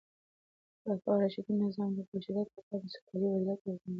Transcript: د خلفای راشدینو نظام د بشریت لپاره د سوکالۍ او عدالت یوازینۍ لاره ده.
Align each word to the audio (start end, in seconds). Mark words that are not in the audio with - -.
د 0.79 0.83
خلفای 0.83 1.17
راشدینو 1.21 1.63
نظام 1.67 1.89
د 1.97 1.99
بشریت 2.09 2.49
لپاره 2.53 2.79
د 2.83 2.85
سوکالۍ 2.95 3.25
او 3.29 3.35
عدالت 3.39 3.59
یوازینۍ 3.61 3.77
لاره 3.77 3.79
ده. 3.79 3.89